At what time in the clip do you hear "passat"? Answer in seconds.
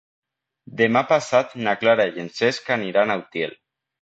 1.11-1.53